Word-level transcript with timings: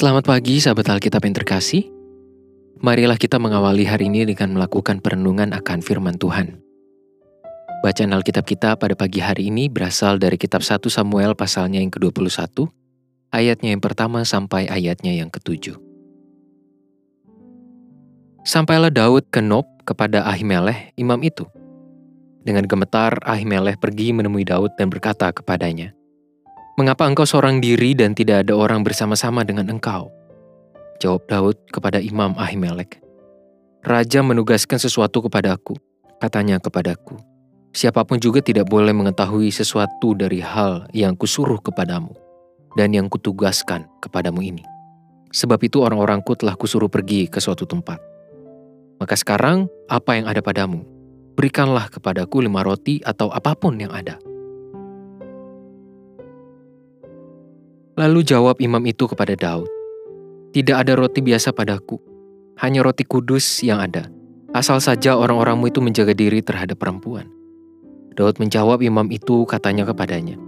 Selamat 0.00 0.24
pagi 0.32 0.56
sahabat 0.56 0.96
Alkitab 0.96 1.28
yang 1.28 1.36
terkasih. 1.36 1.84
Marilah 2.80 3.20
kita 3.20 3.36
mengawali 3.36 3.84
hari 3.84 4.08
ini 4.08 4.24
dengan 4.24 4.56
melakukan 4.56 4.96
perenungan 4.96 5.52
akan 5.52 5.84
firman 5.84 6.16
Tuhan. 6.16 6.56
Bacaan 7.84 8.16
Alkitab 8.16 8.48
kita 8.48 8.80
pada 8.80 8.96
pagi 8.96 9.20
hari 9.20 9.52
ini 9.52 9.68
berasal 9.68 10.16
dari 10.16 10.40
kitab 10.40 10.64
1 10.64 10.88
Samuel 10.88 11.36
pasalnya 11.36 11.84
yang 11.84 11.92
ke-21, 11.92 12.64
ayatnya 13.28 13.76
yang 13.76 13.84
pertama 13.84 14.24
sampai 14.24 14.72
ayatnya 14.72 15.12
yang 15.12 15.28
ketujuh. 15.28 15.76
Sampailah 18.48 18.88
Daud 18.88 19.28
ke 19.28 19.44
Nob 19.44 19.68
kepada 19.84 20.24
Ahimelech, 20.24 20.96
imam 20.96 21.20
itu. 21.20 21.44
Dengan 22.40 22.64
gemetar, 22.64 23.20
Ahimelech 23.20 23.76
pergi 23.76 24.16
menemui 24.16 24.48
Daud 24.48 24.72
dan 24.80 24.88
berkata 24.88 25.28
kepadanya, 25.28 25.92
Mengapa 26.80 27.04
engkau 27.04 27.28
seorang 27.28 27.60
diri 27.60 27.92
dan 27.92 28.16
tidak 28.16 28.48
ada 28.48 28.56
orang 28.56 28.80
bersama-sama 28.80 29.44
dengan 29.44 29.68
engkau? 29.68 30.08
Jawab 30.96 31.28
Daud 31.28 31.56
kepada 31.68 32.00
Imam 32.00 32.32
Ahimelek. 32.40 33.04
Raja 33.84 34.24
menugaskan 34.24 34.80
sesuatu 34.80 35.20
kepadaku, 35.20 35.76
katanya 36.24 36.56
kepadaku. 36.56 37.20
Siapa 37.76 38.00
pun 38.08 38.16
juga 38.16 38.40
tidak 38.40 38.72
boleh 38.72 38.96
mengetahui 38.96 39.52
sesuatu 39.52 40.16
dari 40.16 40.40
hal 40.40 40.88
yang 40.96 41.20
kusuruh 41.20 41.60
kepadamu 41.60 42.16
dan 42.80 42.96
yang 42.96 43.12
kutugaskan 43.12 43.84
kepadamu 44.00 44.40
ini. 44.40 44.64
Sebab 45.36 45.60
itu 45.60 45.84
orang-orangku 45.84 46.32
telah 46.32 46.56
kusuruh 46.56 46.88
pergi 46.88 47.28
ke 47.28 47.44
suatu 47.44 47.68
tempat. 47.68 48.00
Maka 48.96 49.20
sekarang, 49.20 49.68
apa 49.84 50.16
yang 50.16 50.24
ada 50.24 50.40
padamu? 50.40 50.80
Berikanlah 51.36 51.92
kepadaku 51.92 52.40
lima 52.40 52.64
roti 52.64 53.04
atau 53.04 53.28
apa 53.28 53.52
pun 53.52 53.76
yang 53.76 53.92
ada.' 53.92 54.29
Lalu 58.00 58.24
jawab 58.24 58.56
imam 58.64 58.80
itu 58.88 59.04
kepada 59.04 59.36
Daud, 59.36 59.68
Tidak 60.56 60.72
ada 60.72 60.96
roti 60.96 61.20
biasa 61.20 61.52
padaku, 61.52 62.00
hanya 62.64 62.80
roti 62.80 63.04
kudus 63.04 63.60
yang 63.60 63.76
ada. 63.76 64.08
Asal 64.56 64.80
saja 64.80 65.20
orang-orangmu 65.20 65.68
itu 65.68 65.84
menjaga 65.84 66.16
diri 66.16 66.40
terhadap 66.40 66.80
perempuan. 66.80 67.28
Daud 68.16 68.40
menjawab 68.40 68.80
imam 68.80 69.04
itu 69.12 69.44
katanya 69.44 69.84
kepadanya, 69.84 70.40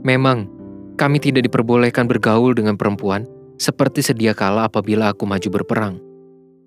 Memang, 0.00 0.48
kami 0.96 1.20
tidak 1.20 1.44
diperbolehkan 1.44 2.08
bergaul 2.08 2.56
dengan 2.56 2.80
perempuan 2.80 3.28
seperti 3.60 4.00
sedia 4.00 4.32
kala 4.32 4.64
apabila 4.64 5.12
aku 5.12 5.28
maju 5.28 5.60
berperang. 5.60 6.00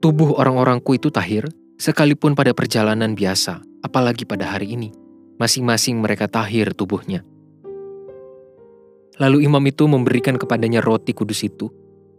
Tubuh 0.05 0.37
orang-orangku 0.37 1.01
itu 1.01 1.09
tahir, 1.09 1.49
sekalipun 1.81 2.37
pada 2.37 2.53
perjalanan 2.53 3.17
biasa, 3.17 3.65
apalagi 3.81 4.21
pada 4.21 4.53
hari 4.53 4.77
ini. 4.77 4.93
Masing-masing 5.41 5.97
mereka 5.97 6.29
tahir 6.29 6.77
tubuhnya. 6.77 7.25
Lalu 9.19 9.43
imam 9.43 9.63
itu 9.67 9.83
memberikan 9.83 10.39
kepadanya 10.39 10.79
roti 10.79 11.11
kudus 11.11 11.43
itu, 11.43 11.67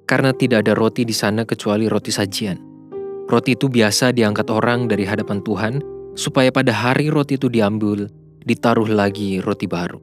karena 0.05 0.37
tidak 0.37 0.69
ada 0.69 0.77
roti 0.77 1.09
di 1.09 1.17
sana 1.17 1.49
kecuali 1.49 1.89
roti 1.89 2.13
sajian. 2.13 2.61
Roti 3.25 3.57
itu 3.57 3.73
biasa 3.73 4.13
diangkat 4.13 4.53
orang 4.53 4.85
dari 4.85 5.09
hadapan 5.09 5.41
Tuhan, 5.41 5.81
supaya 6.13 6.53
pada 6.53 6.77
hari 6.77 7.09
roti 7.09 7.41
itu 7.41 7.49
diambil, 7.49 8.05
ditaruh 8.45 8.85
lagi 8.85 9.41
roti 9.41 9.65
baru. 9.65 9.97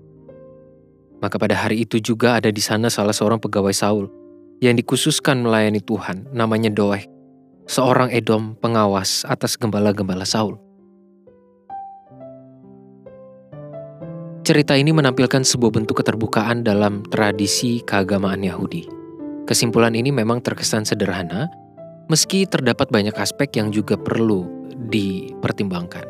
Maka 1.22 1.38
pada 1.38 1.54
hari 1.54 1.86
itu 1.86 2.02
juga 2.02 2.38
ada 2.38 2.50
di 2.50 2.62
sana 2.62 2.90
salah 2.90 3.14
seorang 3.14 3.38
pegawai 3.38 3.74
Saul, 3.74 4.10
yang 4.58 4.74
dikhususkan 4.74 5.46
melayani 5.46 5.82
Tuhan, 5.86 6.34
namanya 6.34 6.74
Doeg, 6.74 7.06
seorang 7.70 8.10
Edom 8.10 8.58
pengawas 8.58 9.22
atas 9.30 9.54
gembala-gembala 9.54 10.26
Saul. 10.26 10.67
Cerita 14.48 14.80
ini 14.80 14.96
menampilkan 14.96 15.44
sebuah 15.44 15.76
bentuk 15.76 16.00
keterbukaan 16.00 16.64
dalam 16.64 17.04
tradisi 17.12 17.84
keagamaan 17.84 18.40
Yahudi. 18.40 18.88
Kesimpulan 19.44 19.92
ini 19.92 20.08
memang 20.08 20.40
terkesan 20.40 20.88
sederhana, 20.88 21.52
meski 22.08 22.48
terdapat 22.48 22.88
banyak 22.88 23.12
aspek 23.20 23.60
yang 23.60 23.76
juga 23.76 24.00
perlu 24.00 24.48
dipertimbangkan. 24.88 26.08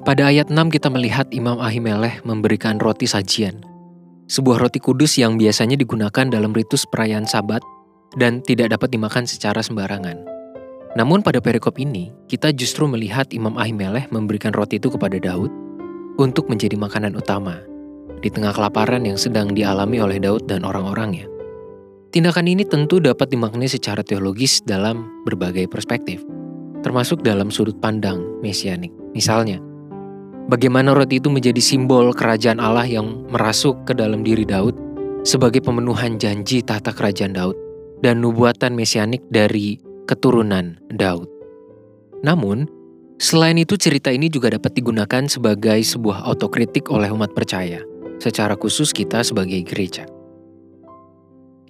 Pada 0.00 0.32
ayat 0.32 0.48
6 0.48 0.56
kita 0.72 0.88
melihat 0.88 1.28
Imam 1.28 1.60
Ahimelech 1.60 2.24
memberikan 2.24 2.80
roti 2.80 3.04
sajian, 3.04 3.60
sebuah 4.32 4.64
roti 4.64 4.80
kudus 4.80 5.20
yang 5.20 5.36
biasanya 5.36 5.76
digunakan 5.76 6.24
dalam 6.24 6.56
ritus 6.56 6.88
perayaan 6.88 7.28
sabat 7.28 7.60
dan 8.16 8.40
tidak 8.40 8.72
dapat 8.72 8.96
dimakan 8.96 9.28
secara 9.28 9.60
sembarangan. 9.60 10.24
Namun 10.96 11.20
pada 11.20 11.44
perikop 11.44 11.76
ini, 11.76 12.16
kita 12.32 12.56
justru 12.56 12.88
melihat 12.88 13.28
Imam 13.36 13.60
Ahimelech 13.60 14.08
memberikan 14.08 14.56
roti 14.56 14.80
itu 14.80 14.88
kepada 14.88 15.20
Daud 15.20 15.67
untuk 16.18 16.50
menjadi 16.50 16.74
makanan 16.74 17.14
utama 17.14 17.62
di 18.18 18.28
tengah 18.28 18.50
kelaparan 18.50 19.06
yang 19.06 19.14
sedang 19.14 19.54
dialami 19.54 20.02
oleh 20.02 20.18
Daud 20.18 20.50
dan 20.50 20.66
orang-orangnya. 20.66 21.30
Tindakan 22.10 22.50
ini 22.50 22.66
tentu 22.66 22.98
dapat 22.98 23.30
dimaknai 23.30 23.70
secara 23.70 24.02
teologis 24.02 24.58
dalam 24.66 25.06
berbagai 25.22 25.70
perspektif, 25.70 26.26
termasuk 26.82 27.22
dalam 27.22 27.54
sudut 27.54 27.78
pandang 27.78 28.18
mesianik. 28.42 28.90
Misalnya, 29.14 29.62
bagaimana 30.50 30.96
roti 30.96 31.22
itu 31.22 31.30
menjadi 31.30 31.62
simbol 31.62 32.10
kerajaan 32.10 32.58
Allah 32.58 32.88
yang 32.88 33.28
merasuk 33.30 33.86
ke 33.86 33.94
dalam 33.94 34.26
diri 34.26 34.42
Daud 34.42 34.74
sebagai 35.22 35.62
pemenuhan 35.62 36.18
janji 36.18 36.64
tahta 36.64 36.90
kerajaan 36.90 37.36
Daud 37.36 37.54
dan 38.02 38.24
nubuatan 38.24 38.74
mesianik 38.74 39.22
dari 39.28 39.78
keturunan 40.08 40.80
Daud. 40.90 41.28
Namun, 42.24 42.66
Selain 43.18 43.58
itu, 43.58 43.74
cerita 43.74 44.14
ini 44.14 44.30
juga 44.30 44.54
dapat 44.54 44.78
digunakan 44.78 45.26
sebagai 45.26 45.82
sebuah 45.82 46.22
autokritik 46.22 46.86
oleh 46.94 47.10
umat 47.10 47.34
percaya, 47.34 47.82
secara 48.22 48.54
khusus 48.54 48.94
kita 48.94 49.26
sebagai 49.26 49.58
gereja. 49.66 50.06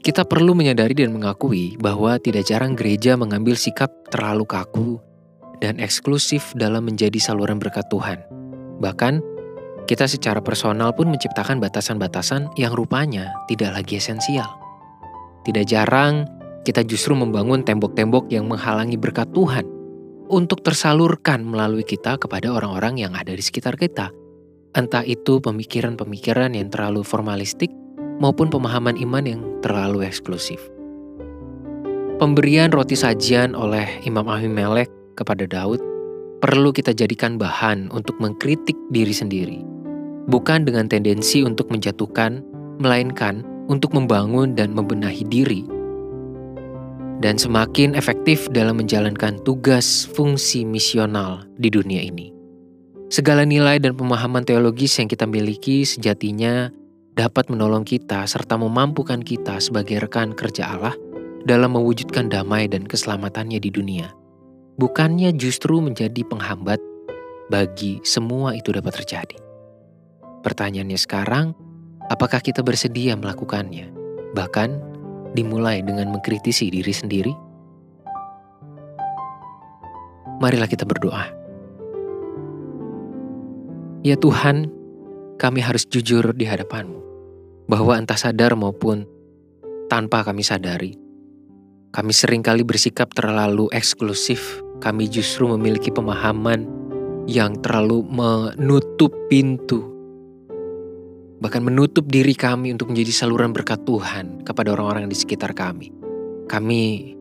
Kita 0.05 0.29
perlu 0.29 0.53
menyadari 0.53 0.93
dan 0.93 1.17
mengakui 1.17 1.81
bahwa 1.81 2.21
tidak 2.21 2.45
jarang 2.45 2.77
gereja 2.77 3.17
mengambil 3.17 3.57
sikap 3.57 3.89
terlalu 4.13 4.45
kaku 4.45 5.01
dan 5.65 5.81
eksklusif 5.81 6.53
dalam 6.53 6.85
menjadi 6.85 7.17
saluran 7.17 7.57
berkat 7.57 7.89
Tuhan. 7.89 8.21
Bahkan, 8.85 9.25
kita 9.89 10.05
secara 10.05 10.45
personal 10.45 10.93
pun 10.93 11.09
menciptakan 11.09 11.65
batasan-batasan 11.65 12.53
yang 12.61 12.77
rupanya 12.77 13.33
tidak 13.49 13.73
lagi 13.73 13.97
esensial. 13.97 14.53
Tidak 15.49 15.65
jarang, 15.65 16.29
kita 16.69 16.85
justru 16.85 17.17
membangun 17.17 17.65
tembok-tembok 17.65 18.29
yang 18.29 18.45
menghalangi 18.45 19.01
berkat 19.01 19.33
Tuhan 19.33 19.78
untuk 20.29 20.61
tersalurkan 20.63 21.43
melalui 21.43 21.83
kita 21.83 22.21
kepada 22.21 22.53
orang-orang 22.53 23.01
yang 23.01 23.13
ada 23.17 23.33
di 23.33 23.43
sekitar 23.43 23.75
kita. 23.81 24.13
Entah 24.77 25.03
itu 25.03 25.41
pemikiran-pemikiran 25.41 26.53
yang 26.53 26.69
terlalu 26.69 27.01
formalistik 27.01 27.73
maupun 28.21 28.53
pemahaman 28.53 29.01
iman 29.01 29.25
yang 29.25 29.41
terlalu 29.65 30.05
eksklusif. 30.05 30.61
Pemberian 32.21 32.69
roti 32.69 32.99
sajian 32.99 33.57
oleh 33.57 33.87
Imam 34.05 34.27
Ahimelek 34.29 34.91
kepada 35.17 35.47
Daud 35.49 35.81
perlu 36.45 36.71
kita 36.71 36.93
jadikan 36.93 37.41
bahan 37.41 37.89
untuk 37.91 38.19
mengkritik 38.21 38.75
diri 38.93 39.15
sendiri. 39.15 39.59
Bukan 40.29 40.69
dengan 40.69 40.91
tendensi 40.91 41.41
untuk 41.41 41.73
menjatuhkan, 41.73 42.45
melainkan 42.79 43.43
untuk 43.73 43.97
membangun 43.97 44.53
dan 44.53 44.77
membenahi 44.77 45.25
diri 45.25 45.78
dan 47.19 47.35
semakin 47.39 47.99
efektif 47.99 48.47
dalam 48.55 48.79
menjalankan 48.79 49.43
tugas 49.43 50.07
fungsi 50.15 50.63
misional 50.63 51.43
di 51.59 51.71
dunia 51.71 52.03
ini. 52.03 52.31
Segala 53.09 53.43
nilai 53.43 53.81
dan 53.81 53.97
pemahaman 53.97 54.45
teologis 54.45 54.95
yang 55.01 55.09
kita 55.09 55.25
miliki 55.25 55.83
sejatinya 55.83 56.69
dapat 57.19 57.51
menolong 57.51 57.83
kita 57.83 58.23
serta 58.29 58.55
memampukan 58.55 59.19
kita 59.19 59.59
sebagai 59.59 59.99
rekan 60.07 60.37
kerja 60.37 60.77
Allah 60.77 60.95
dalam 61.43 61.75
mewujudkan 61.75 62.31
damai 62.31 62.71
dan 62.71 62.87
keselamatannya 62.87 63.59
di 63.59 63.71
dunia. 63.73 64.13
Bukannya 64.79 65.35
justru 65.35 65.83
menjadi 65.83 66.23
penghambat 66.23 66.79
bagi 67.51 67.99
semua 68.07 68.55
itu 68.55 68.71
dapat 68.71 69.03
terjadi. 69.03 69.35
Pertanyaannya 70.47 71.01
sekarang, 71.01 71.57
apakah 72.13 72.39
kita 72.39 72.63
bersedia 72.63 73.19
melakukannya? 73.19 73.91
Bahkan 74.39 74.88
dimulai 75.35 75.83
dengan 75.83 76.15
mengkritisi 76.15 76.71
diri 76.71 76.95
sendiri? 76.95 77.33
Marilah 80.39 80.71
kita 80.71 80.87
berdoa. 80.87 81.27
Ya 84.07 84.15
Tuhan, 84.15 84.71
kami 85.43 85.59
harus 85.59 85.83
jujur 85.91 86.31
di 86.39 86.47
hadapan-Mu, 86.47 87.01
bahwa 87.67 87.99
entah 87.99 88.15
sadar 88.15 88.55
maupun 88.55 89.03
tanpa 89.91 90.23
kami 90.23 90.47
sadari, 90.47 90.95
kami 91.91 92.15
sering 92.15 92.47
kali 92.47 92.63
bersikap 92.63 93.11
terlalu 93.11 93.67
eksklusif, 93.75 94.63
kami 94.79 95.11
justru 95.11 95.51
memiliki 95.51 95.91
pemahaman 95.91 96.71
yang 97.27 97.59
terlalu 97.59 98.07
menutup 98.07 99.11
pintu 99.27 99.98
bahkan 101.39 101.63
menutup 101.63 102.07
diri 102.11 102.35
kami 102.35 102.75
untuk 102.75 102.91
menjadi 102.91 103.25
saluran 103.25 103.55
berkat 103.55 103.83
Tuhan 103.87 104.43
kepada 104.43 104.75
orang-orang 104.75 105.11
di 105.11 105.17
sekitar 105.19 105.55
kami. 105.55 105.91
Kami 106.51 107.15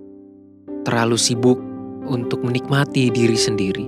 terlalu 0.86 1.18
sibuk 1.20 1.60
untuk 2.08 2.42
menikmati 2.42 3.12
diri 3.12 3.36
sendiri, 3.36 3.86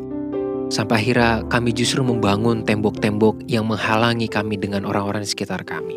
sampai 0.68 0.96
akhirnya 1.00 1.48
kami 1.48 1.72
justru 1.72 2.04
membangun 2.04 2.68
tembok-tembok 2.68 3.48
yang 3.48 3.66
menghalangi 3.66 4.28
kami 4.28 4.60
dengan 4.60 4.84
orang-orang 4.84 5.24
di 5.24 5.30
sekitar 5.32 5.64
kami. 5.64 5.96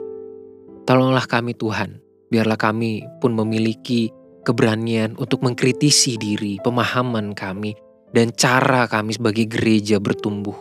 Tolonglah 0.86 1.26
kami 1.26 1.54
Tuhan, 1.58 2.02
Biarlah 2.32 2.56
kami 2.56 3.04
pun 3.20 3.36
memiliki 3.36 4.08
keberanian 4.40 5.20
untuk 5.20 5.44
mengkritisi 5.44 6.16
diri, 6.16 6.56
pemahaman 6.64 7.36
kami, 7.36 7.76
dan 8.08 8.32
cara 8.32 8.88
kami 8.88 9.12
sebagai 9.12 9.44
gereja 9.52 10.00
bertumbuh. 10.00 10.56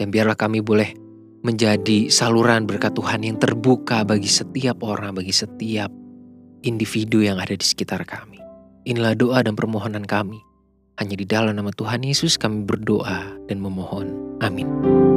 Dan 0.00 0.08
biarlah 0.08 0.40
kami 0.40 0.64
boleh 0.64 0.96
menjadi 1.44 2.08
saluran 2.08 2.64
berkat 2.64 2.96
Tuhan 2.96 3.20
yang 3.20 3.36
terbuka 3.36 4.02
bagi 4.02 4.26
setiap 4.26 4.80
orang, 4.80 5.12
bagi 5.12 5.30
setiap 5.30 5.92
individu 6.64 7.20
yang 7.20 7.36
ada 7.36 7.52
di 7.52 7.62
sekitar 7.62 8.08
kami. 8.08 8.40
Inilah 8.88 9.12
doa 9.12 9.44
dan 9.44 9.52
permohonan 9.52 10.08
kami. 10.08 10.40
Hanya 10.96 11.20
di 11.20 11.26
dalam 11.28 11.54
nama 11.54 11.70
Tuhan 11.70 12.00
Yesus 12.00 12.40
kami 12.40 12.64
berdoa 12.64 13.28
dan 13.46 13.60
memohon. 13.60 14.40
Amin. 14.40 15.13